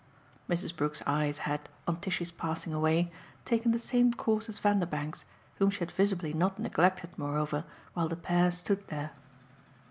[0.49, 0.75] Mrs.
[0.75, 3.11] Brook's eyes had, on Tishy's passing away,
[3.45, 5.25] taken the same course as Vanderbank's,
[5.57, 9.11] whom she had visibly not neglected moreover while the pair stood there.